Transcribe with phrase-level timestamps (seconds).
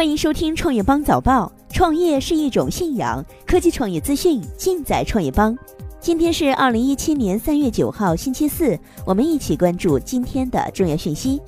[0.00, 1.52] 欢迎收听创业邦早报。
[1.68, 5.54] 创业是一种信仰，科技创业资讯尽在创业邦。
[6.00, 11.38] 今天是二零一七年三月九号，星期四，我们一起关注今天的重要讯息。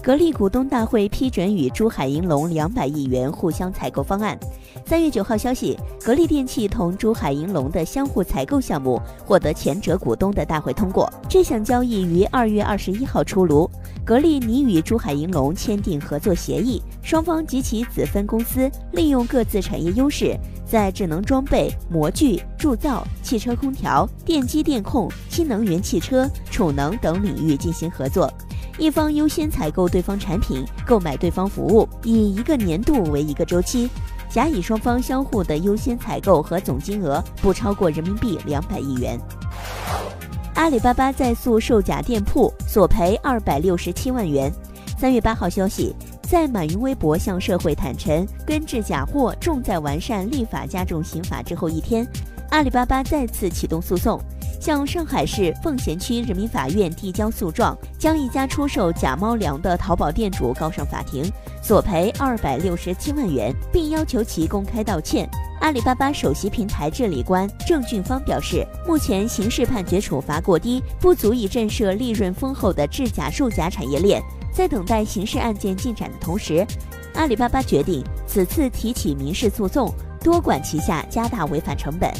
[0.00, 4.38] 格力股东大会批准与珠海银隆两百亿元互相采购方案。
[4.84, 11.12] 三月九号消息，格力电器同珠海银隆的相互采购项目获得前者股东的大会通过。
[11.28, 13.68] 这项交易于二月二十一号出炉。
[14.06, 28.32] 格力拟与珠海银隆签订合作协议，双方及其子分公司利用各自产业优势，在智能装备、模具、铸造、汽车空调、电机电控、新能源汽车、储能等领域进行合作。
[28.78, 33.90] 一方优先采购对方产品，购买对方服务，以一个年度为一个周期。
[34.28, 39.18] 甲乙双方相互的优先采购和总金额不超过人民币两百亿元。
[40.56, 44.50] 阿里巴巴在诉售假店铺索赔二百六十七万元。
[44.98, 52.08] 三月八号消息，在马云微博向社会坦陈根治假货重在完善立法加重刑法之后一天，
[52.48, 54.18] 阿里巴巴再次启动诉讼。
[54.58, 61.30] 向上海市奉贤区人民法院递交诉状，将一家出售假猫粮的淘宝店主告上法庭，
[61.62, 65.28] 索赔二百六十七万元，并要求其公开道歉。
[65.66, 74.22] 阿里巴巴首席平台治理官郑俊芳表示，目前刑事判决处罚过低，不足以震慑利润丰厚的制假售假产业链。
[74.52, 76.64] 在等待刑事案件进展的同时，
[77.14, 82.12] 阿里巴巴决定此次提起民事诉讼，多管齐下，加大违反成本。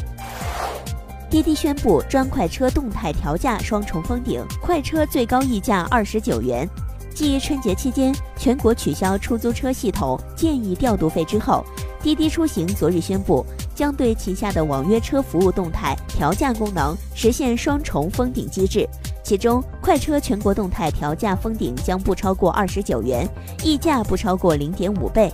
[1.29, 6.67] 滴滴宣布专快车动态调价双重封顶，快车最高溢价二十九元。
[7.15, 11.65] 继春节期间全国取消出租车系统建议调度费之后，
[12.07, 18.87] 滴滴出行昨日宣布，将对旗下的网约车服务动态调价功能实现双重封顶机制。
[19.21, 23.27] 其中，快车全国动态调价封顶将不超过二十九元，
[23.61, 25.29] 溢价不超过零点五倍。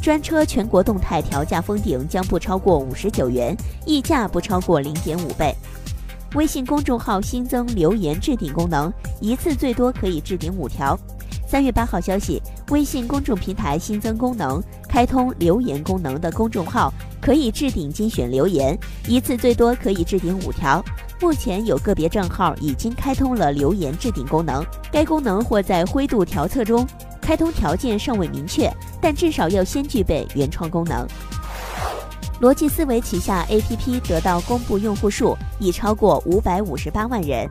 [0.00, 3.54] 专车全国动态调价封顶将不超过五十九元，
[3.84, 5.54] 溢价不超过零点五倍。
[6.34, 8.90] 微信公众号新增留言置顶功能，
[9.20, 10.98] 一次最多可以置顶五条。
[11.46, 18.76] 三月八号消息，微信公众平台新增功能，开通留言功能的公众号可以置顶精选留言，
[19.06, 20.84] 一次最多可以置顶五条。
[21.20, 26.84] 目前有个别账号已经开通了留言置顶功能，该功能或在灰度调测中。
[27.20, 31.06] 开通条件尚未明确，但至少要先具备原创功能。
[32.40, 37.48] 逻辑思维旗下 APP 得到公布用户数已超过五百五十八万人。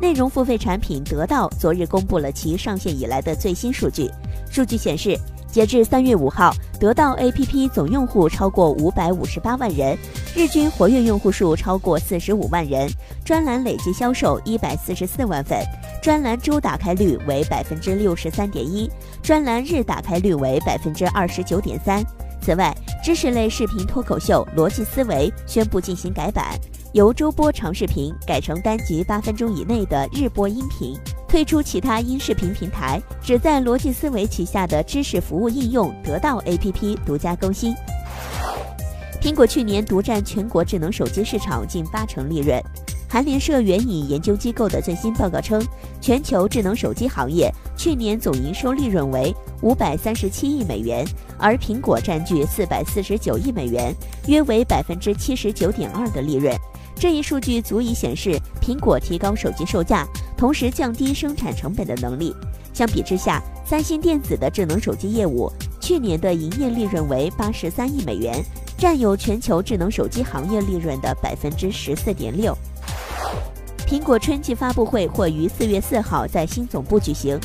[0.00, 4.10] 内容付费产品得到昨日公布了其上线以来的最新数据。
[4.50, 5.16] 数据显示，
[5.50, 9.96] 截至三月五号，得到 APP 总用户超过五百五十八万人，
[10.34, 12.90] 日均活跃用户数超过四十五万人，
[13.24, 15.58] 专栏累计销售一百四十四万份。
[16.02, 18.90] 专栏周打开率为百分之六十三点一，
[19.22, 22.04] 专栏日打开率为百分之二十九点三。
[22.40, 26.58] 此外，知识类视频脱口秀《逻辑思维》宣布进行改版，
[26.92, 30.94] 由周播长视频改成单集八分钟以内的日播音频，
[31.26, 37.74] 退出其他音视频平台，只在逻辑思维旗下的知识服务应用得到 APP 独家更新。
[39.22, 42.62] 苹果去年独占全国智能手机市场近八成利润。
[43.08, 45.62] 韩联社援引研究机构的最新报告称，
[45.98, 51.06] 全球智能手机行业去年总营收利润为五百三十七亿美元，
[51.38, 53.94] 而苹果占据四百四十九亿美元，
[54.26, 56.54] 约为百分之七十九点二的利润。
[57.02, 62.32] 这一数据足以显示苹果提高手机售价，同时降低生产成本的能力。
[62.72, 68.40] 相比之下，三星电子的智能手机业务去年的营业利润为八十三亿美元，
[68.78, 72.56] 占有全球智能手机行业利润的百分之十四点六。
[73.84, 77.36] 苹果春季发布会或于四月四号在新总部举行。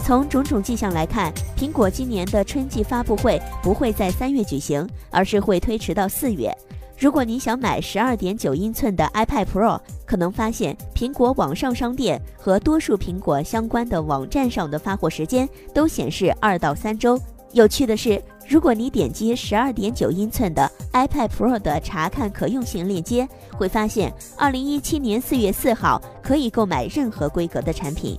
[0.00, 6.52] 从种种迹象来看，苹果今年的春季发布会不会在三月举行，而是会推迟到四月。
[6.98, 17.20] 如果你想买十二点九英寸的 iPad Pro，可能发现苹果网上商店和多数苹果相关的网站上的发货时间都显示二到三周。
[17.52, 18.22] 有趣的是。
[18.46, 23.26] 如果你点击十二点九英寸的 iPad Pro 的查看可用性链接，
[23.56, 28.18] 会发现二零一七年四月四号可以购买任何规格的产品。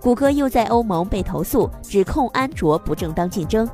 [0.00, 3.68] 谷歌又在欧盟被投诉，指控安卓不正当竞争。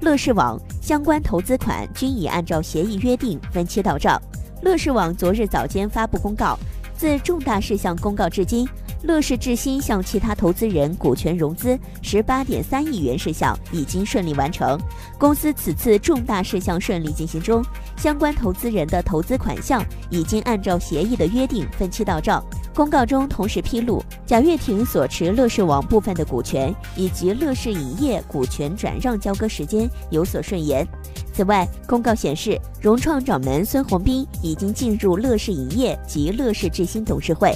[0.00, 4.20] 乐视网相关投资款均已按照协议约定分期到账。
[4.60, 6.58] 乐视网昨日早间发布公告，
[6.96, 8.68] 自重大事项公告至今。
[9.04, 14.76] 乐视智新向其他投资人股权融资十八点三亿元事项已经顺利完成，
[15.16, 17.64] 公司此次重大事项顺利进行中，
[17.96, 22.44] 相关投资人的投资款项已经按照协议的约定分期到账，
[22.74, 30.86] 公告中同时披露，贾跃亭所持乐视网部分的股权以及乐视影业股权转让交割时间有所顺延。
[31.32, 37.52] 此外，公告显示，融创掌门孙宏斌已经进入乐视影业及乐视智新董事会。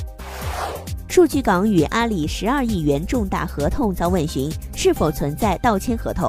[1.08, 6.28] 数据港与阿里十二亿元重大合同遭问询，是否存在盗签合同？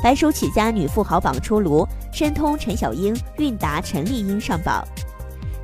[0.00, 4.84] 白手起家女富豪榜出炉，申通陈小英、韵达陈丽英上榜。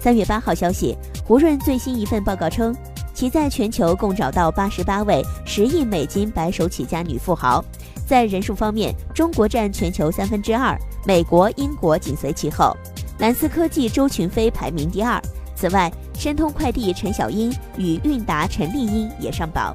[0.00, 2.74] 三月八号消息，胡润最新一份报告称，
[3.12, 7.64] 其在全球共找到八十八位十亿美金白手起家女富豪。
[8.06, 12.76] 在人数方面，中国占全球三分之二，美国、英国紧随其后，
[13.18, 15.20] 蓝思科技周群飞排名第二。
[15.56, 19.74] 此外，申通快递陈小英与韵达陈丽英也上榜。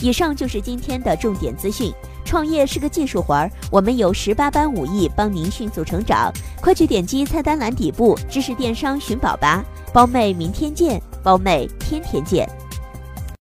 [0.00, 1.92] 以上就是今天的重点资讯。
[2.24, 6.32] 创业是个技术活儿，我们有十八般武艺帮您迅速成长。
[6.62, 12.48] 快去点击菜单栏底部知识电商寻宝吧，包妹明天见，包妹天天见。